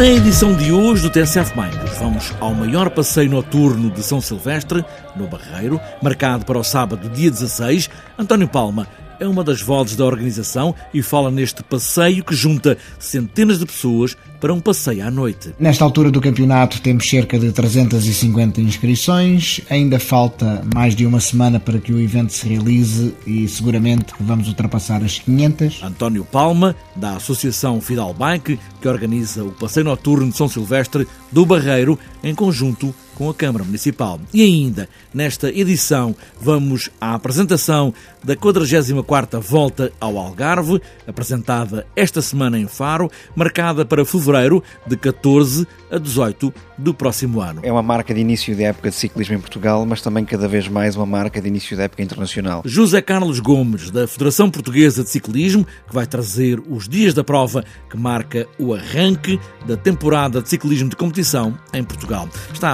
Na 0.00 0.06
edição 0.06 0.54
de 0.54 0.72
hoje 0.72 1.02
do 1.02 1.10
TSF 1.10 1.54
Bikes, 1.54 1.98
vamos 1.98 2.32
ao 2.40 2.54
maior 2.54 2.88
passeio 2.88 3.28
noturno 3.28 3.90
de 3.90 4.02
São 4.02 4.18
Silvestre, 4.18 4.82
no 5.14 5.26
Barreiro, 5.26 5.78
marcado 6.02 6.42
para 6.46 6.58
o 6.58 6.64
sábado, 6.64 7.06
dia 7.10 7.30
16. 7.30 7.90
António 8.18 8.48
Palma 8.48 8.88
é 9.20 9.28
uma 9.28 9.44
das 9.44 9.60
vozes 9.60 9.94
da 9.94 10.04
organização 10.04 10.74
e 10.92 11.02
fala 11.02 11.30
neste 11.30 11.62
passeio 11.62 12.24
que 12.24 12.34
junta 12.34 12.76
centenas 12.98 13.58
de 13.58 13.66
pessoas 13.66 14.16
para 14.40 14.54
um 14.54 14.60
passeio 14.60 15.06
à 15.06 15.10
noite. 15.10 15.54
Nesta 15.60 15.84
altura 15.84 16.10
do 16.10 16.20
campeonato 16.20 16.80
temos 16.80 17.08
cerca 17.08 17.38
de 17.38 17.52
350 17.52 18.60
inscrições, 18.62 19.60
ainda 19.68 20.00
falta 20.00 20.64
mais 20.74 20.96
de 20.96 21.04
uma 21.04 21.20
semana 21.20 21.60
para 21.60 21.78
que 21.78 21.92
o 21.92 22.00
evento 22.00 22.32
se 22.32 22.48
realize 22.48 23.14
e 23.26 23.46
seguramente 23.46 24.14
vamos 24.18 24.48
ultrapassar 24.48 25.04
as 25.04 25.18
500. 25.18 25.82
António 25.82 26.24
Palma, 26.24 26.74
da 26.96 27.16
Associação 27.16 27.80
Fidal 27.80 28.14
Bike, 28.14 28.58
que 28.80 28.88
organiza 28.88 29.44
o 29.44 29.52
passeio 29.52 29.84
noturno 29.84 30.30
de 30.30 30.36
São 30.36 30.48
Silvestre 30.48 31.06
do 31.30 31.44
Barreiro, 31.44 31.98
em 32.24 32.34
conjunto 32.34 32.94
com 33.20 33.28
a 33.28 33.34
Câmara 33.34 33.62
Municipal. 33.62 34.18
E 34.32 34.42
ainda, 34.42 34.88
nesta 35.12 35.50
edição, 35.50 36.16
vamos 36.40 36.88
à 36.98 37.14
apresentação 37.14 37.92
da 38.24 38.34
44ª 38.34 39.38
Volta 39.38 39.92
ao 40.00 40.16
Algarve, 40.16 40.80
apresentada 41.06 41.86
esta 41.94 42.22
semana 42.22 42.58
em 42.58 42.66
Faro, 42.66 43.10
marcada 43.36 43.84
para 43.84 44.06
fevereiro 44.06 44.64
de 44.86 44.96
14 44.96 45.66
a 45.90 45.98
18 45.98 46.50
do 46.78 46.94
próximo 46.94 47.42
ano. 47.42 47.60
É 47.62 47.70
uma 47.70 47.82
marca 47.82 48.14
de 48.14 48.20
início 48.20 48.56
de 48.56 48.62
época 48.62 48.88
de 48.88 48.96
ciclismo 48.96 49.34
em 49.34 49.40
Portugal, 49.40 49.84
mas 49.84 50.00
também 50.00 50.24
cada 50.24 50.48
vez 50.48 50.66
mais 50.66 50.96
uma 50.96 51.04
marca 51.04 51.42
de 51.42 51.48
início 51.48 51.76
de 51.76 51.82
época 51.82 52.02
internacional. 52.02 52.62
José 52.64 53.02
Carlos 53.02 53.38
Gomes, 53.38 53.90
da 53.90 54.08
Federação 54.08 54.50
Portuguesa 54.50 55.04
de 55.04 55.10
Ciclismo, 55.10 55.66
que 55.86 55.94
vai 55.94 56.06
trazer 56.06 56.58
os 56.70 56.88
dias 56.88 57.12
da 57.12 57.22
prova 57.22 57.62
que 57.90 57.98
marca 57.98 58.46
o 58.58 58.72
arranque 58.72 59.38
da 59.66 59.76
temporada 59.76 60.40
de 60.40 60.48
ciclismo 60.48 60.88
de 60.88 60.96
competição 60.96 61.58
em 61.74 61.84
Portugal. 61.84 62.26
Está 62.52 62.72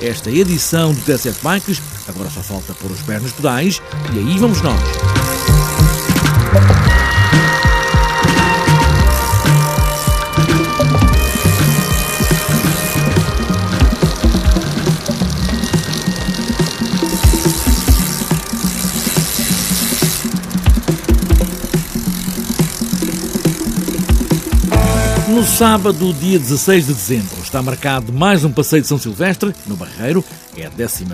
esta 0.00 0.28
edição 0.30 0.92
do 0.92 1.00
TSF 1.02 1.40
Bikes, 1.42 1.80
agora 2.08 2.28
só 2.30 2.42
falta 2.42 2.74
pôr 2.74 2.90
os 2.90 3.00
pés 3.02 3.22
nos 3.22 3.32
pedais 3.32 3.80
e 4.12 4.18
aí 4.18 4.38
vamos 4.38 4.60
nós. 4.60 5.39
No 25.30 25.44
sábado, 25.44 26.12
dia 26.14 26.40
16 26.40 26.88
de 26.88 26.92
dezembro, 26.92 27.40
está 27.40 27.62
marcado 27.62 28.12
mais 28.12 28.44
um 28.44 28.50
passeio 28.50 28.82
de 28.82 28.88
São 28.88 28.98
Silvestre, 28.98 29.54
no 29.64 29.76
Barreiro. 29.76 30.24
É 30.56 30.66
a 30.66 30.70
13 30.70 31.04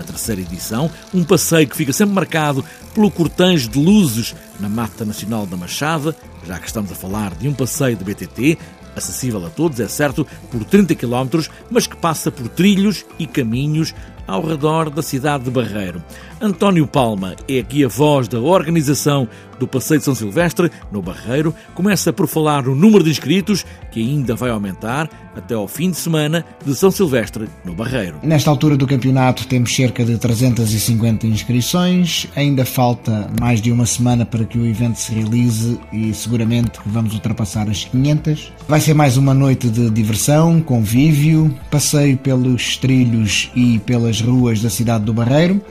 edição. 0.41 0.89
Um 1.13 1.23
passeio 1.23 1.67
que 1.67 1.77
fica 1.77 1.93
sempre 1.93 2.15
marcado 2.15 2.65
pelo 2.95 3.11
cortejo 3.11 3.69
de 3.69 3.77
luzes 3.77 4.35
na 4.59 4.67
Mata 4.67 5.05
Nacional 5.05 5.45
da 5.45 5.55
Machada, 5.55 6.15
já 6.47 6.57
que 6.57 6.65
estamos 6.65 6.91
a 6.91 6.95
falar 6.95 7.35
de 7.35 7.47
um 7.47 7.53
passeio 7.53 7.95
de 7.95 8.03
BTT, 8.03 8.57
acessível 8.95 9.45
a 9.45 9.51
todos, 9.51 9.79
é 9.79 9.87
certo, 9.87 10.25
por 10.49 10.63
30 10.65 10.95
km, 10.95 11.39
mas 11.69 11.85
que 11.85 11.95
passa 11.95 12.31
por 12.31 12.47
trilhos 12.47 13.05
e 13.19 13.27
caminhos 13.27 13.93
ao 14.27 14.45
redor 14.45 14.89
da 14.89 15.01
cidade 15.01 15.45
de 15.45 15.49
Barreiro. 15.49 16.03
António 16.39 16.85
Palma 16.85 17.35
é 17.47 17.59
aqui 17.59 17.83
a 17.83 17.87
voz 17.87 18.27
da 18.27 18.39
organização 18.39 19.27
do 19.59 19.67
Passeio 19.67 19.99
de 19.99 20.05
São 20.05 20.13
Silvestre, 20.13 20.71
no 20.91 21.01
Barreiro. 21.01 21.53
Começa 21.73 22.13
por 22.13 22.27
falar 22.27 22.63
no 22.63 22.75
número 22.75 23.03
de 23.03 23.09
inscritos, 23.09 23.65
que 23.91 23.99
ainda 23.99 24.35
vai 24.35 24.49
aumentar 24.49 25.09
até 25.35 25.53
ao 25.53 25.67
fim 25.67 25.91
de 25.91 25.97
semana 25.97 26.43
de 26.65 26.75
São 26.75 26.89
Silvestre, 26.89 27.47
no 27.63 27.73
Barreiro. 27.73 28.19
Nesta 28.23 28.49
altura 28.49 28.75
do 28.75 28.87
campeonato 28.87 29.47
temos 29.47 29.75
cerca 29.75 30.03
de 30.03 30.17
350 30.17 31.27
inscrições, 31.27 32.27
ainda 32.35 32.65
falta 32.65 33.29
mais 33.39 33.61
de 33.61 33.71
uma 33.71 33.85
semana 33.85 34.25
para 34.25 34.45
que 34.45 34.57
o 34.57 34.65
evento 34.65 34.99
se 34.99 35.13
realize 35.13 35.79
e 35.91 36.13
seguramente 36.13 36.79
vamos 36.85 37.13
ultrapassar 37.13 37.69
as 37.69 37.85
500. 37.85 38.53
Vai 38.67 38.79
ser 38.79 38.93
mais 38.93 39.17
uma 39.17 39.33
noite 39.33 39.69
de 39.69 39.89
diversão, 39.89 40.59
convívio, 40.61 41.53
passeio 41.69 42.17
pelos 42.17 42.77
trilhos 42.77 43.51
e 43.55 43.79
pelas 43.79 44.16
ruas 44.19 44.61
da 44.61 44.69
cidade 44.69 45.05
do 45.05 45.13
Barreiro 45.13 45.61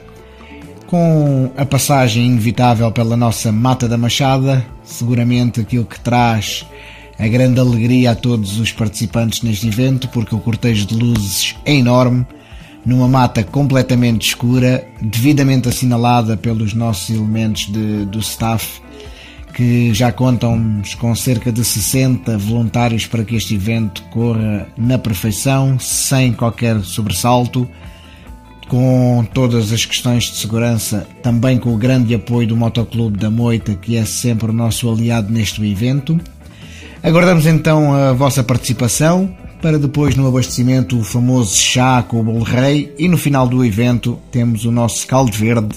com 0.87 1.51
a 1.57 1.65
passagem 1.65 2.25
inevitável 2.25 2.89
pela 2.91 3.17
nossa 3.17 3.51
Mata 3.51 3.87
da 3.87 3.97
Machada, 3.97 4.65
seguramente 4.83 5.59
aquilo 5.59 5.85
que 5.85 5.99
traz 5.99 6.65
a 7.19 7.27
grande 7.27 7.59
alegria 7.59 8.11
a 8.11 8.15
todos 8.15 8.57
os 8.57 8.71
participantes 8.71 9.41
neste 9.41 9.67
evento, 9.67 10.07
porque 10.09 10.33
o 10.33 10.39
cortejo 10.39 10.85
de 10.85 10.95
luzes 10.95 11.55
é 11.65 11.75
enorme, 11.75 12.25
numa 12.85 13.07
mata 13.07 13.43
completamente 13.43 14.29
escura, 14.29 14.87
devidamente 15.01 15.67
assinalada 15.67 16.37
pelos 16.37 16.73
nossos 16.73 17.09
elementos 17.09 17.65
de, 17.65 18.05
do 18.05 18.19
staff, 18.19 18.79
que 19.53 19.93
já 19.93 20.11
contam 20.11 20.81
com 20.99 21.13
cerca 21.15 21.51
de 21.51 21.65
60 21.65 22.37
voluntários 22.37 23.05
para 23.07 23.25
que 23.25 23.35
este 23.35 23.55
evento 23.55 24.03
corra 24.03 24.67
na 24.77 24.97
perfeição, 24.97 25.77
sem 25.79 26.31
qualquer 26.31 26.79
sobressalto 26.81 27.67
com 28.67 29.25
todas 29.33 29.71
as 29.71 29.85
questões 29.85 30.25
de 30.25 30.37
segurança, 30.37 31.07
também 31.23 31.57
com 31.57 31.73
o 31.73 31.77
grande 31.77 32.13
apoio 32.13 32.47
do 32.47 32.57
Motoclube 32.57 33.17
da 33.17 33.29
Moita, 33.29 33.75
que 33.75 33.95
é 33.95 34.05
sempre 34.05 34.49
o 34.49 34.53
nosso 34.53 34.89
aliado 34.89 35.31
neste 35.31 35.63
evento. 35.65 36.19
Aguardamos 37.01 37.45
então 37.45 37.93
a 37.93 38.13
vossa 38.13 38.43
participação 38.43 39.33
para 39.61 39.79
depois 39.79 40.15
no 40.15 40.27
abastecimento 40.27 40.99
o 40.99 41.03
famoso 41.03 41.55
chá 41.55 42.03
com 42.03 42.19
o 42.19 42.23
bolo 42.23 42.43
rei 42.43 42.93
e 42.97 43.07
no 43.07 43.17
final 43.17 43.47
do 43.47 43.63
evento 43.63 44.19
temos 44.31 44.65
o 44.65 44.71
nosso 44.71 45.07
caldo 45.07 45.31
verde 45.31 45.75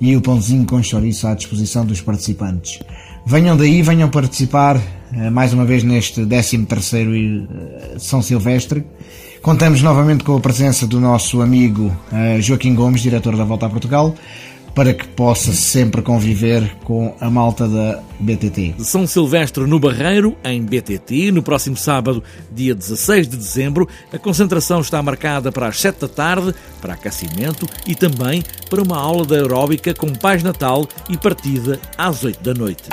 e 0.00 0.16
o 0.16 0.20
pãozinho 0.20 0.64
com 0.64 0.82
chouriço 0.82 1.26
à 1.26 1.34
disposição 1.34 1.84
dos 1.84 2.00
participantes. 2.00 2.78
Venham 3.24 3.56
daí, 3.56 3.82
venham 3.82 4.08
participar 4.08 4.80
eh, 5.12 5.30
mais 5.30 5.52
uma 5.52 5.64
vez 5.64 5.82
neste 5.82 6.22
13º 6.22 7.46
eh, 7.48 7.98
São 7.98 8.22
Silvestre. 8.22 8.84
Contamos 9.42 9.82
novamente 9.82 10.24
com 10.24 10.36
a 10.36 10.40
presença 10.40 10.86
do 10.86 11.00
nosso 11.00 11.40
amigo 11.40 11.86
uh, 12.12 12.42
Joaquim 12.42 12.74
Gomes, 12.74 13.00
diretor 13.00 13.34
da 13.36 13.44
Volta 13.44 13.64
a 13.64 13.70
Portugal, 13.70 14.14
para 14.80 14.94
que 14.94 15.06
possa 15.08 15.52
sempre 15.52 16.00
conviver 16.00 16.74
com 16.84 17.14
a 17.20 17.28
malta 17.28 17.68
da 17.68 18.02
BTT. 18.18 18.76
São 18.78 19.06
Silvestre 19.06 19.66
no 19.66 19.78
Barreiro, 19.78 20.34
em 20.42 20.62
BTT, 20.62 21.30
no 21.32 21.42
próximo 21.42 21.76
sábado, 21.76 22.24
dia 22.50 22.74
16 22.74 23.28
de 23.28 23.36
dezembro. 23.36 23.86
A 24.10 24.16
concentração 24.16 24.80
está 24.80 25.02
marcada 25.02 25.52
para 25.52 25.68
as 25.68 25.78
7 25.78 26.00
da 26.00 26.08
tarde, 26.08 26.54
para 26.80 26.94
aquecimento 26.94 27.66
e 27.86 27.94
também 27.94 28.42
para 28.70 28.80
uma 28.80 28.96
aula 28.96 29.26
de 29.26 29.34
aeróbica 29.34 29.92
com 29.92 30.14
Paz 30.14 30.42
Natal 30.42 30.88
e 31.10 31.16
partida 31.18 31.78
às 31.98 32.24
8 32.24 32.42
da 32.42 32.54
noite. 32.54 32.84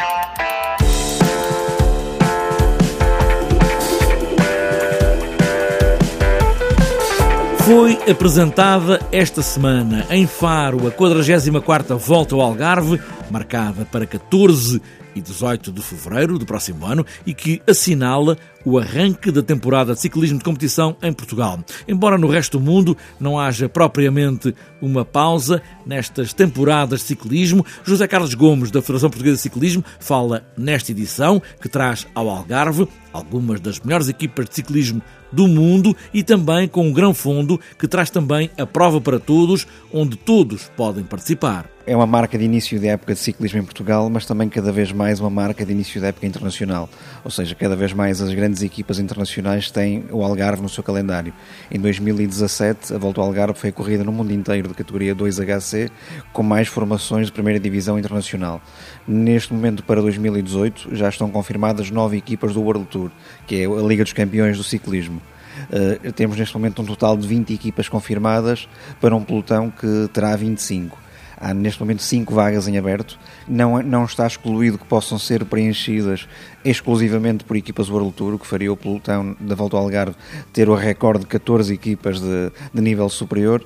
Foi 7.67 7.99
apresentada 8.09 8.97
esta 9.11 9.41
semana 9.41 10.05
em 10.09 10.25
Faro. 10.25 10.87
A 10.87 10.91
44ª 10.91 11.97
Volta 11.97 12.33
ao 12.33 12.39
Algarve, 12.39 12.97
marcada 13.29 13.85
para 13.91 14.05
14 14.05 14.81
e 15.17 15.21
18 15.21 15.71
de 15.71 15.81
fevereiro 15.81 16.37
do 16.37 16.45
próximo 16.45 16.85
ano 16.85 17.05
e 17.25 17.33
que 17.33 17.61
assinala 17.67 18.37
o 18.63 18.77
arranque 18.77 19.31
da 19.31 19.41
temporada 19.41 19.93
de 19.93 20.01
ciclismo 20.01 20.37
de 20.37 20.43
competição 20.43 20.95
em 21.01 21.13
Portugal. 21.13 21.59
Embora 21.87 22.17
no 22.17 22.27
resto 22.27 22.59
do 22.59 22.63
mundo 22.63 22.97
não 23.19 23.39
haja 23.39 23.69
propriamente 23.69 24.53
uma 24.81 25.05
pausa 25.05 25.61
nestas 25.85 26.33
temporadas 26.33 26.99
de 26.99 27.05
ciclismo, 27.05 27.65
José 27.83 28.07
Carlos 28.07 28.33
Gomes, 28.33 28.69
da 28.69 28.81
Federação 28.81 29.09
Portuguesa 29.09 29.37
de 29.37 29.41
Ciclismo, 29.41 29.83
fala 29.99 30.45
nesta 30.57 30.91
edição 30.91 31.41
que 31.61 31.69
traz 31.69 32.05
ao 32.13 32.29
Algarve 32.29 32.87
algumas 33.13 33.59
das 33.59 33.79
melhores 33.79 34.09
equipas 34.09 34.49
de 34.49 34.55
ciclismo 34.55 35.01
do 35.31 35.47
mundo 35.47 35.95
e 36.13 36.21
também 36.21 36.67
com 36.67 36.87
um 36.87 36.93
grão 36.93 37.13
fundo 37.13 37.59
que 37.79 37.87
traz 37.87 38.09
também 38.09 38.49
a 38.57 38.65
prova 38.65 38.99
para 38.99 39.19
todos, 39.19 39.65
onde 39.93 40.17
todos 40.17 40.69
podem 40.75 41.03
participar 41.03 41.69
é 41.87 41.95
uma 41.95 42.05
marca 42.05 42.37
de 42.37 42.43
início 42.43 42.77
de 42.77 42.87
época 42.87 43.13
de 43.13 43.19
ciclismo 43.21 43.59
em 43.59 43.63
Portugal, 43.63 44.09
mas 44.09 44.25
também 44.25 44.49
cada 44.49 44.73
vez 44.73 44.91
mais 44.91 45.06
uma 45.19 45.29
marca 45.29 45.65
de 45.65 45.71
início 45.71 45.99
de 45.99 46.07
época 46.07 46.25
internacional. 46.25 46.89
Ou 47.23 47.31
seja, 47.31 47.55
cada 47.55 47.75
vez 47.75 47.93
mais 47.93 48.21
as 48.21 48.33
grandes 48.33 48.61
equipas 48.61 48.99
internacionais 48.99 49.71
têm 49.71 50.05
o 50.11 50.23
Algarve 50.23 50.61
no 50.61 50.69
seu 50.69 50.83
calendário. 50.83 51.33
Em 51.71 51.79
2017, 51.79 52.93
a 52.93 52.97
Volta 52.97 53.21
ao 53.21 53.27
Algarve 53.27 53.57
foi 53.57 53.71
corrida 53.71 54.03
no 54.03 54.11
mundo 54.11 54.31
inteiro 54.31 54.67
de 54.67 54.73
categoria 54.73 55.15
2HC, 55.15 55.89
com 56.33 56.43
mais 56.43 56.67
formações 56.67 57.27
de 57.27 57.31
primeira 57.31 57.59
divisão 57.59 57.97
internacional. 57.97 58.61
Neste 59.07 59.53
momento, 59.53 59.83
para 59.83 60.01
2018, 60.01 60.95
já 60.95 61.09
estão 61.09 61.29
confirmadas 61.29 61.89
nove 61.89 62.17
equipas 62.17 62.53
do 62.53 62.61
World 62.61 62.85
Tour, 62.85 63.11
que 63.45 63.55
é 63.55 63.65
a 63.65 63.81
Liga 63.81 64.03
dos 64.03 64.13
Campeões 64.13 64.57
do 64.57 64.63
Ciclismo. 64.63 65.21
Uh, 65.65 66.11
temos 66.11 66.37
neste 66.37 66.55
momento 66.55 66.81
um 66.81 66.85
total 66.85 67.17
de 67.17 67.27
20 67.27 67.53
equipas 67.53 67.89
confirmadas 67.89 68.67
para 69.01 69.15
um 69.15 69.23
pelotão 69.23 69.71
que 69.71 70.09
terá 70.13 70.35
25. 70.35 71.06
Há 71.39 71.53
neste 71.53 71.79
momento 71.79 72.01
cinco 72.01 72.33
vagas 72.33 72.67
em 72.67 72.77
aberto. 72.77 73.19
Não, 73.47 73.81
não 73.83 74.05
está 74.05 74.25
excluído 74.25 74.77
que 74.77 74.85
possam 74.85 75.19
ser 75.19 75.45
preenchidas 75.45 76.27
exclusivamente 76.65 77.43
por 77.43 77.55
equipas 77.55 77.89
World 77.89 78.11
Tour, 78.13 78.33
o 78.33 78.39
que 78.39 78.47
faria 78.47 78.71
o 78.71 78.75
pelotão 78.75 79.35
da 79.39 79.55
Volta 79.55 79.77
ao 79.77 79.83
Algarve 79.83 80.15
ter 80.51 80.67
o 80.67 80.75
recorde 80.75 81.21
de 81.21 81.27
14 81.27 81.73
equipas 81.73 82.19
de, 82.19 82.51
de 82.73 82.81
nível 82.81 83.07
superior. 83.09 83.63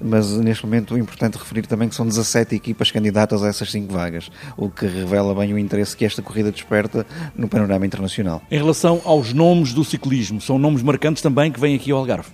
Mas 0.00 0.30
neste 0.32 0.64
momento 0.64 0.96
é 0.96 1.00
importante 1.00 1.38
referir 1.38 1.66
também 1.66 1.88
que 1.88 1.94
são 1.94 2.06
17 2.06 2.54
equipas 2.54 2.90
candidatas 2.90 3.42
a 3.42 3.48
essas 3.48 3.70
cinco 3.70 3.92
vagas, 3.92 4.30
o 4.56 4.68
que 4.68 4.86
revela 4.86 5.34
bem 5.34 5.52
o 5.52 5.58
interesse 5.58 5.96
que 5.96 6.04
esta 6.04 6.22
corrida 6.22 6.52
desperta 6.52 7.06
no 7.36 7.48
panorama 7.48 7.86
internacional. 7.86 8.42
Em 8.50 8.58
relação 8.58 9.00
aos 9.04 9.32
nomes 9.32 9.72
do 9.72 9.84
ciclismo, 9.84 10.40
são 10.40 10.58
nomes 10.58 10.82
marcantes 10.82 11.22
também 11.22 11.50
que 11.50 11.58
vêm 11.58 11.74
aqui 11.74 11.90
ao 11.90 11.98
Algarve? 11.98 12.28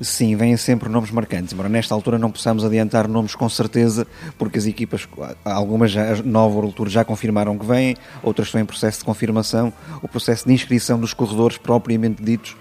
Sim, 0.00 0.34
vêm 0.34 0.56
sempre 0.56 0.88
nomes 0.88 1.10
marcantes, 1.10 1.52
embora 1.52 1.68
nesta 1.68 1.94
altura 1.94 2.18
não 2.18 2.30
possamos 2.30 2.64
adiantar 2.64 3.06
nomes 3.06 3.34
com 3.34 3.48
certeza, 3.50 4.06
porque 4.38 4.58
as 4.58 4.64
equipas, 4.64 5.06
algumas 5.44 5.90
já, 5.90 6.22
nova 6.22 6.66
Tour 6.72 6.88
já 6.88 7.04
confirmaram 7.04 7.58
que 7.58 7.66
vêm, 7.66 7.94
outras 8.22 8.48
estão 8.48 8.60
em 8.60 8.64
processo 8.64 9.00
de 9.00 9.04
confirmação. 9.04 9.70
O 10.00 10.08
processo 10.08 10.46
de 10.48 10.54
inscrição 10.54 10.98
dos 10.98 11.12
corredores 11.12 11.58
propriamente 11.58 12.22
ditos 12.22 12.56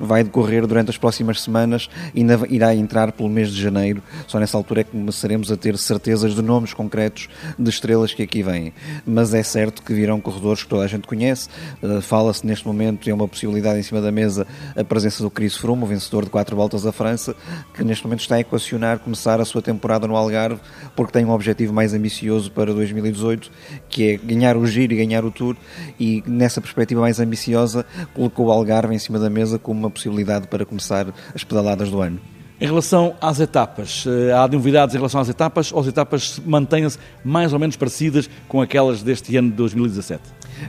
vai 0.00 0.24
decorrer 0.24 0.66
durante 0.66 0.90
as 0.90 0.96
próximas 0.96 1.42
semanas 1.42 1.88
e 2.14 2.20
ainda 2.20 2.40
irá 2.48 2.74
entrar 2.74 3.12
pelo 3.12 3.28
mês 3.28 3.50
de 3.50 3.60
janeiro. 3.60 4.02
Só 4.26 4.38
nessa 4.38 4.56
altura 4.56 4.80
é 4.80 4.84
que 4.84 4.90
começaremos 4.90 5.50
a 5.50 5.56
ter 5.56 5.76
certezas 5.78 6.34
de 6.34 6.42
nomes 6.42 6.72
concretos 6.72 7.28
de 7.58 7.70
estrelas 7.70 8.12
que 8.12 8.22
aqui 8.22 8.42
vêm. 8.42 8.72
Mas 9.06 9.34
é 9.34 9.42
certo 9.42 9.82
que 9.82 9.92
virão 9.92 10.20
corredores 10.20 10.62
que 10.62 10.68
toda 10.68 10.84
a 10.84 10.88
gente 10.88 11.06
conhece. 11.06 11.48
Uh, 11.82 12.00
Fala-se 12.00 12.46
neste 12.46 12.66
momento, 12.66 13.08
é 13.08 13.14
uma 13.14 13.28
possibilidade 13.28 13.78
em 13.78 13.82
cima 13.82 14.00
da 14.00 14.10
mesa, 14.10 14.46
a 14.76 14.84
presença 14.84 15.22
do 15.22 15.30
Chris 15.30 15.56
Froome, 15.56 15.84
o 15.84 15.86
vencedor 15.86 16.24
de 16.24 16.30
quatro 16.30 16.56
voltas 16.56 16.82
da 16.82 16.92
França, 16.92 17.34
que 17.74 17.84
neste 17.84 18.04
momento 18.04 18.20
está 18.20 18.36
a 18.36 18.40
equacionar 18.40 18.98
começar 18.98 19.40
a 19.40 19.44
sua 19.44 19.62
temporada 19.62 20.06
no 20.06 20.16
Algarve, 20.16 20.60
porque 20.96 21.12
tem 21.12 21.24
um 21.24 21.30
objetivo 21.30 21.72
mais 21.72 21.94
ambicioso 21.94 22.50
para 22.50 22.72
2018, 22.72 23.50
que 23.88 24.10
é 24.10 24.16
ganhar 24.16 24.56
o 24.56 24.66
Giro 24.66 24.92
e 24.92 24.96
ganhar 24.96 25.24
o 25.24 25.30
Tour, 25.30 25.56
e 25.98 26.22
nessa 26.26 26.60
perspectiva 26.60 27.00
mais 27.00 27.20
ambiciosa 27.20 27.84
colocou 28.14 28.46
o 28.46 28.52
Algarve 28.52 28.94
em 28.94 28.98
cima 28.98 29.18
da 29.18 29.30
mesa 29.30 29.58
como 29.58 29.83
uma 29.84 29.90
possibilidade 29.90 30.48
para 30.48 30.64
começar 30.64 31.06
as 31.34 31.44
pedaladas 31.44 31.90
do 31.90 32.00
ano. 32.00 32.20
Em 32.60 32.66
relação 32.66 33.16
às 33.20 33.40
etapas, 33.40 34.04
eh, 34.06 34.32
há 34.32 34.46
novidades 34.46 34.94
em 34.94 34.98
relação 34.98 35.20
às 35.20 35.28
etapas 35.28 35.72
ou 35.72 35.80
as 35.80 35.88
etapas 35.88 36.40
mantêm-se 36.46 36.98
mais 37.24 37.52
ou 37.52 37.58
menos 37.58 37.76
parecidas 37.76 38.30
com 38.46 38.60
aquelas 38.60 39.02
deste 39.02 39.36
ano 39.36 39.50
de 39.50 39.56
2017? 39.56 40.22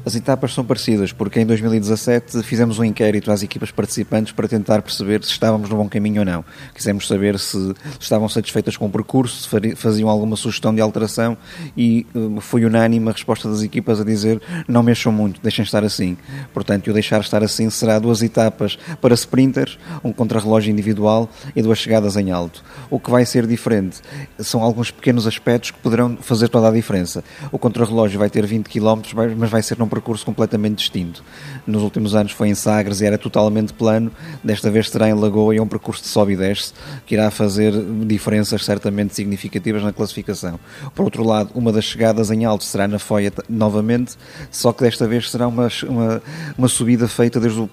As 0.04 0.16
etapas 0.16 0.54
são 0.54 0.66
parecidas, 0.66 1.12
porque 1.12 1.40
em 1.40 1.46
2017 1.46 2.42
fizemos 2.44 2.80
um 2.80 2.84
inquérito 2.84 3.32
às 3.32 3.44
equipas 3.44 3.72
participantes 3.72 4.34
para 4.34 4.48
tentar 4.48 4.82
perceber 4.82 5.24
se 5.24 5.32
estávamos 5.32 5.70
no 5.70 5.78
bom 5.78 5.88
caminho 5.88 6.22
ou 6.22 6.26
não. 6.26 6.44
Quisemos 6.74 7.08
saber 7.08 7.38
se 7.40 7.74
estavam 8.00 8.28
satisfeitas 8.28 8.76
com 8.78 8.88
o 8.88 8.90
percurso, 8.90 9.48
se 9.48 9.76
faziam 9.76 10.10
alguma 10.10 10.36
sugestão 10.36 10.74
de 10.74 10.82
alteração 10.82 11.38
e 11.78 12.06
eh, 12.16 12.42
foi 12.42 12.66
unânime 12.66 13.10
a 13.10 13.12
resposta 13.12 13.50
das 13.50 13.62
equipas 13.62 14.02
a 14.02 14.04
dizer 14.04 14.42
não 14.68 14.82
mexam 14.84 15.12
muito, 15.12 15.40
deixem 15.42 15.64
estar 15.64 15.84
assim. 15.84 16.18
Portanto, 16.54 16.90
o 16.90 16.94
deixar 16.94 17.22
estar 17.22 17.44
assim 17.44 17.70
será 17.70 18.00
duas 18.00 18.22
etapas 18.22 18.78
para 19.02 19.14
sprinters, 19.14 19.78
um 20.04 20.12
contrarrelógio 20.12 20.72
individual 20.72 21.30
e 21.56 21.62
duas 21.62 21.85
chegadas 21.86 22.18
em 22.18 22.32
alto. 22.32 22.64
O 22.90 23.00
que 23.00 23.12
vai 23.12 23.26
ser 23.26 23.46
diferente 23.46 24.02
são 24.40 24.62
alguns 24.64 24.90
pequenos 24.92 25.28
aspectos 25.28 25.72
que 25.72 25.78
poderão 25.78 26.18
fazer 26.18 26.50
toda 26.50 26.68
a 26.68 26.72
diferença. 26.72 27.24
O 27.52 27.60
contrarrelógio 27.60 28.20
vai 28.20 28.30
ter 28.30 28.46
20 28.46 28.68
km, 28.68 29.02
mas 29.38 29.50
vai 29.50 29.62
ser 29.62 29.78
num 29.78 29.88
percurso 29.88 30.26
completamente 30.26 30.80
distinto. 30.80 31.24
Nos 31.66 31.84
últimos 31.84 32.16
anos 32.16 32.32
foi 32.32 32.50
em 32.50 32.56
Sagres 32.56 33.02
e 33.02 33.06
era 33.06 33.18
totalmente 33.18 33.72
plano, 33.74 34.12
desta 34.44 34.70
vez 34.70 34.90
será 34.90 35.10
em 35.10 35.14
Lagoa 35.14 35.54
e 35.54 35.58
é 35.60 35.62
um 35.62 35.68
percurso 35.68 36.02
de 36.02 36.10
sobe 36.10 36.34
e 36.34 36.36
desce, 36.36 36.74
que 37.06 37.16
irá 37.16 37.30
fazer 37.30 37.72
diferenças 38.08 38.66
certamente 38.66 39.14
significativas 39.14 39.84
na 39.84 39.94
classificação. 39.94 40.60
Por 40.94 41.06
outro 41.06 41.24
lado, 41.24 41.52
uma 41.54 41.72
das 41.72 41.86
chegadas 41.86 42.32
em 42.32 42.46
alto 42.46 42.64
será 42.64 42.88
na 42.88 42.98
Foia 42.98 43.32
novamente, 43.48 44.16
só 44.50 44.74
que 44.74 44.84
desta 44.84 45.08
vez 45.08 45.30
será 45.30 45.48
uma, 45.48 45.68
uma, 45.88 46.22
uma 46.58 46.68
subida 46.68 47.08
feita 47.08 47.40
desde 47.40 47.60
o 47.60 47.68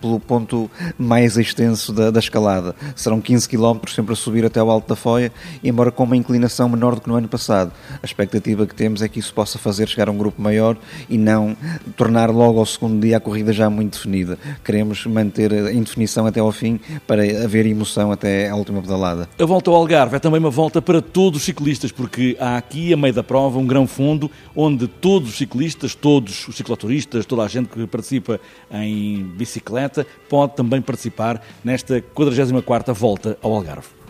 pelo 0.00 0.20
ponto 0.20 0.70
mais 0.98 1.36
extenso 1.36 1.92
da, 1.92 2.10
da 2.10 2.20
escalada. 2.20 2.74
Serão 2.96 3.20
15 3.20 3.39
km 3.46 3.78
sempre 3.88 4.12
a 4.12 4.16
subir 4.16 4.44
até 4.44 4.62
o 4.62 4.70
alto 4.70 4.88
da 4.88 4.96
Foia, 4.96 5.32
embora 5.62 5.90
com 5.90 6.04
uma 6.04 6.16
inclinação 6.16 6.68
menor 6.68 6.94
do 6.94 7.00
que 7.00 7.08
no 7.08 7.14
ano 7.14 7.28
passado. 7.28 7.72
A 8.02 8.06
expectativa 8.06 8.66
que 8.66 8.74
temos 8.74 9.02
é 9.02 9.08
que 9.08 9.18
isso 9.18 9.32
possa 9.32 9.58
fazer 9.58 9.88
chegar 9.88 10.08
a 10.08 10.12
um 10.12 10.16
grupo 10.16 10.40
maior 10.40 10.76
e 11.08 11.16
não 11.16 11.56
tornar 11.96 12.30
logo 12.30 12.58
ao 12.58 12.66
segundo 12.66 13.00
dia 13.00 13.16
a 13.16 13.20
corrida 13.20 13.52
já 13.52 13.68
muito 13.70 13.94
definida. 13.94 14.38
Queremos 14.64 15.04
manter 15.06 15.52
em 15.72 15.82
definição 15.82 16.26
até 16.26 16.40
ao 16.40 16.52
fim 16.52 16.80
para 17.06 17.22
haver 17.44 17.66
emoção 17.66 18.12
até 18.12 18.48
à 18.48 18.56
última 18.56 18.80
pedalada. 18.80 19.28
A 19.38 19.44
volta 19.44 19.70
ao 19.70 19.76
Algarve 19.76 20.16
é 20.16 20.18
também 20.18 20.40
uma 20.40 20.50
volta 20.50 20.80
para 20.82 21.00
todos 21.00 21.40
os 21.40 21.44
ciclistas, 21.44 21.92
porque 21.92 22.36
há 22.40 22.56
aqui, 22.56 22.92
a 22.92 22.96
meio 22.96 23.14
da 23.14 23.22
prova, 23.22 23.58
um 23.58 23.66
grão 23.66 23.86
fundo 23.86 24.30
onde 24.54 24.86
todos 24.86 25.30
os 25.30 25.36
ciclistas, 25.36 25.94
todos 25.94 26.48
os 26.48 26.56
cicloturistas, 26.56 27.26
toda 27.26 27.42
a 27.42 27.48
gente 27.48 27.68
que 27.68 27.86
participa 27.86 28.40
em 28.70 29.22
bicicleta 29.22 30.06
pode 30.28 30.54
também 30.54 30.80
participar 30.80 31.42
nesta 31.64 32.00
44ª 32.14 32.92
volta 32.92 33.29
ao 33.42 33.54
Algarve. 33.54 34.00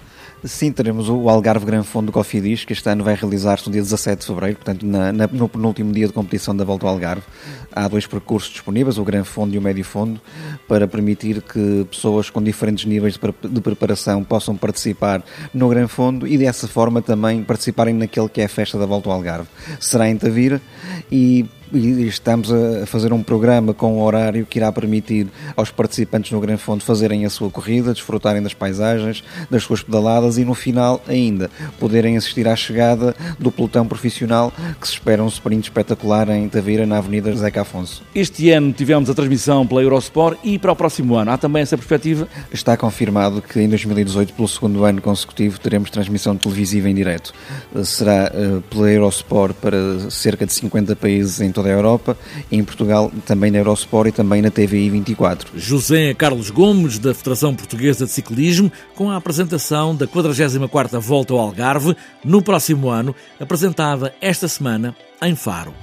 Sim, 0.43 0.73
teremos 0.73 1.11
o 1.11 1.29
Algarve 1.29 1.67
Gran 1.67 1.83
Fundo 1.83 2.07
do 2.07 2.13
Cofidis, 2.13 2.65
que 2.65 2.73
este 2.73 2.89
ano 2.89 3.05
vai 3.05 3.15
realizar-se 3.15 3.67
no 3.67 3.73
dia 3.73 3.83
17 3.83 4.21
de 4.21 4.27
fevereiro, 4.27 4.57
portanto, 4.57 4.87
na, 4.87 5.13
na, 5.13 5.27
no 5.27 5.49
penúltimo 5.49 5.93
dia 5.93 6.07
de 6.07 6.15
competição 6.15 6.57
da 6.57 6.65
Volta 6.65 6.87
ao 6.87 6.93
Algarve. 6.93 7.23
Há 7.71 7.87
dois 7.89 8.07
percursos 8.07 8.51
disponíveis, 8.51 8.97
o 8.97 9.05
Gran 9.05 9.23
Fundo 9.23 9.55
e 9.55 9.59
o 9.59 9.63
Médio 9.63 9.85
Fundo, 9.85 10.19
para 10.67 10.89
permitir 10.89 11.43
que 11.43 11.87
pessoas 11.91 12.31
com 12.31 12.43
diferentes 12.43 12.87
níveis 12.87 13.19
de, 13.19 13.49
de 13.49 13.61
preparação 13.61 14.25
possam 14.25 14.57
participar 14.57 15.23
no 15.53 15.69
Gran 15.69 15.89
Fundo 15.89 16.27
e 16.27 16.39
dessa 16.39 16.67
forma 16.67 17.03
também 17.03 17.45
participarem 17.45 17.93
naquele 17.93 18.29
que 18.29 18.41
é 18.41 18.45
a 18.45 18.49
festa 18.49 18.79
da 18.79 18.87
Volta 18.87 19.11
ao 19.11 19.17
Algarve. 19.17 19.49
Será 19.79 20.09
em 20.09 20.17
Tavira 20.17 20.61
e 21.13 21.45
e 21.73 22.07
estamos 22.07 22.53
a 22.53 22.87
fazer 22.87 23.13
um 23.13 23.23
programa 23.23 23.73
com 23.73 23.99
um 23.99 24.03
horário 24.03 24.47
que 24.47 24.59
irá 24.59 24.71
permitir 24.73 25.29
aos 25.57 25.71
participantes 25.71 26.33
no 26.33 26.41
Grande 26.41 26.61
Fundo 26.61 26.85
fazerem 26.85 27.25
a 27.25 27.31
sua 27.31 27.51
corrida, 27.51 27.93
desfrutarem 27.93 28.43
das 28.43 28.55
paisagens, 28.55 29.23
das 29.51 29.63
suas 29.63 29.83
pedaladas 29.83 30.39
e 30.39 30.45
no 30.45 30.55
final 30.55 31.03
ainda 31.09 31.51
poderem 31.79 32.17
assistir 32.17 32.49
à 32.49 32.57
chegada 32.57 33.15
do 33.39 33.51
pelotão 33.53 33.87
profissional 33.87 34.53
que 34.81 34.87
se 34.87 34.95
espera 34.95 35.23
um 35.23 35.29
sprint 35.29 35.65
espetacular 35.65 36.29
em 36.31 36.49
Tavira, 36.49 36.87
na 36.87 36.99
Avenida 36.99 37.35
Zeca 37.37 37.63
Afonso. 37.63 38.03
Este 38.15 38.51
ano 38.51 38.73
tivemos 38.73 39.09
a 39.09 39.15
transmissão 39.15 39.67
pela 39.67 39.83
Eurosport 39.83 40.39
e 40.43 40.59
para 40.59 40.73
o 40.73 40.77
próximo 40.77 41.17
ano 41.17 41.31
há 41.31 41.39
também 41.39 41.63
essa 41.63 41.77
perspectiva? 41.77 42.29
Está 42.53 42.77
confirmado 42.77 43.43
que 43.43 43.61
em 43.61 43.69
2018, 43.69 44.33
pelo 44.35 44.49
segundo 44.49 44.85
ano 44.85 45.01
consecutivo, 45.01 45.59
teremos 45.61 45.91
transmissão 45.91 46.37
televisiva 46.37 46.89
em 46.89 46.95
direto. 46.95 47.33
Será 47.85 48.33
uh, 48.33 48.61
pela 48.63 48.91
Eurosport 48.91 49.55
para 49.55 50.11
cerca 50.11 50.47
de 50.47 50.53
50 50.53 50.97
países 50.97 51.41
em 51.41 51.51
toda 51.61 51.69
a 51.69 51.73
Europa, 51.73 52.17
em 52.51 52.65
Portugal 52.65 53.13
também 53.27 53.51
na 53.51 53.59
Eurosport 53.59 54.09
e 54.09 54.13
também 54.13 54.41
na 54.41 54.51
TVI 54.51 54.89
24. 54.91 55.59
José 55.59 56.15
Carlos 56.15 56.51
Gomes, 56.51 56.99
da 56.99 57.15
Federação 57.15 57.55
Portuguesa 57.55 58.07
de 58.07 58.13
Ciclismo, 58.13 58.73
com 58.95 59.11
a 59.11 59.17
apresentação 59.17 59.95
da 59.95 60.07
44ª 60.07 60.99
Volta 60.99 61.35
ao 61.35 61.41
Algarve, 61.41 61.95
no 62.25 62.43
próximo 62.43 62.89
ano, 62.89 63.15
apresentada 63.39 64.15
esta 64.21 64.49
semana 64.49 64.97
em 65.23 65.37
Faro. 65.37 65.75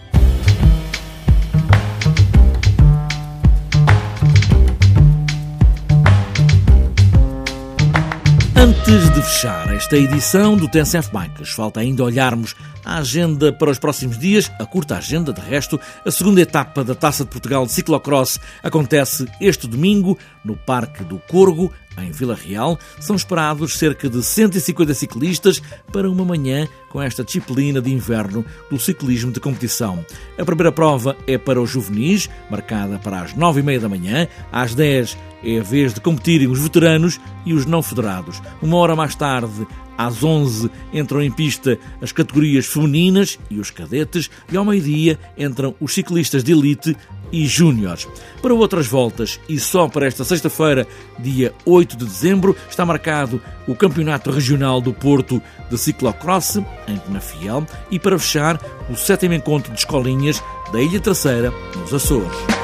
Antes 8.55 9.09
de 9.13 9.21
fechar 9.21 9.73
esta 9.75 9.95
edição 9.95 10.57
do 10.57 10.67
TSF 10.67 11.11
Bikes, 11.11 11.51
falta 11.51 11.79
ainda 11.79 12.03
olharmos 12.03 12.55
a 12.87 12.99
agenda 12.99 13.51
para 13.51 13.69
os 13.69 13.77
próximos 13.77 14.17
dias, 14.17 14.49
a 14.57 14.65
curta 14.65 14.95
agenda, 14.95 15.33
de 15.33 15.41
resto. 15.41 15.77
A 16.05 16.09
segunda 16.09 16.39
etapa 16.39 16.85
da 16.85 16.95
Taça 16.95 17.25
de 17.25 17.29
Portugal 17.29 17.65
de 17.65 17.73
Ciclocross 17.73 18.39
acontece 18.63 19.25
este 19.41 19.67
domingo 19.67 20.17
no 20.43 20.55
Parque 20.55 21.03
do 21.03 21.19
Corgo, 21.27 21.73
em 22.03 22.11
Vila 22.11 22.35
Real, 22.35 22.77
são 22.99 23.15
esperados 23.15 23.77
cerca 23.77 24.09
de 24.09 24.23
150 24.23 24.93
ciclistas 24.93 25.61
para 25.91 26.09
uma 26.09 26.25
manhã 26.25 26.67
com 26.89 27.01
esta 27.01 27.23
disciplina 27.23 27.81
de 27.81 27.91
inverno 27.91 28.45
do 28.69 28.79
ciclismo 28.79 29.31
de 29.31 29.39
competição. 29.39 30.05
A 30.37 30.45
primeira 30.45 30.71
prova 30.71 31.15
é 31.25 31.37
para 31.37 31.61
os 31.61 31.69
juvenis, 31.69 32.29
marcada 32.49 32.99
para 32.99 33.21
as 33.21 33.33
9h30 33.33 33.79
da 33.79 33.89
manhã. 33.89 34.27
Às 34.51 34.73
10 34.73 35.17
é 35.43 35.59
a 35.59 35.63
vez 35.63 35.93
de 35.93 36.01
competirem 36.01 36.47
os 36.47 36.59
veteranos 36.59 37.19
e 37.45 37.53
os 37.53 37.65
não 37.65 37.81
federados. 37.81 38.41
Uma 38.61 38.77
hora 38.77 38.95
mais 38.95 39.15
tarde, 39.15 39.67
às 39.97 40.23
11 40.23 40.69
entram 40.93 41.21
em 41.21 41.31
pista 41.31 41.77
as 42.01 42.11
categorias 42.11 42.65
femininas 42.67 43.39
e 43.49 43.59
os 43.59 43.71
cadetes 43.71 44.29
e 44.51 44.55
ao 44.55 44.63
meio-dia 44.63 45.19
entram 45.37 45.73
os 45.79 45.93
ciclistas 45.93 46.43
de 46.43 46.51
elite 46.51 46.95
e 47.31 47.45
júniores. 47.45 48.07
Para 48.41 48.53
outras 48.53 48.87
voltas 48.87 49.39
e 49.47 49.59
só 49.59 49.87
para 49.87 50.07
esta 50.07 50.23
sexta-feira, 50.23 50.87
dia 51.19 51.53
8 51.65 51.97
de 51.97 52.05
dezembro, 52.05 52.55
está 52.69 52.85
marcado 52.85 53.41
o 53.67 53.75
Campeonato 53.75 54.31
Regional 54.31 54.79
do 54.81 54.93
Porto 54.93 55.41
de 55.69 55.77
Ciclocross, 55.77 56.57
em 56.87 56.97
Penafiel, 56.97 57.65
e 57.91 57.99
para 57.99 58.17
fechar, 58.17 58.59
o 58.89 58.95
sétimo 58.95 59.33
encontro 59.33 59.71
de 59.71 59.79
escolinhas 59.79 60.41
da 60.71 60.81
Ilha 60.81 60.99
Terceira, 60.99 61.51
nos 61.75 61.93
Açores. 61.93 62.56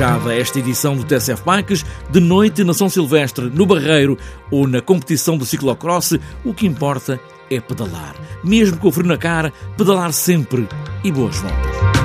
Esta 0.00 0.58
edição 0.58 0.96
do 0.96 1.04
TSF 1.04 1.42
Bikes, 1.44 1.84
de 2.08 2.20
noite 2.20 2.64
na 2.64 2.72
São 2.72 2.88
Silvestre, 2.88 3.50
no 3.50 3.66
Barreiro 3.66 4.16
ou 4.50 4.66
na 4.66 4.80
competição 4.80 5.36
do 5.36 5.44
ciclocross, 5.44 6.14
o 6.42 6.54
que 6.54 6.66
importa 6.66 7.20
é 7.50 7.60
pedalar. 7.60 8.14
Mesmo 8.42 8.78
com 8.78 8.88
o 8.88 8.92
frio 8.92 9.06
na 9.06 9.18
cara, 9.18 9.52
pedalar 9.76 10.10
sempre 10.14 10.66
e 11.04 11.12
boas 11.12 11.36
voltas. 11.36 11.99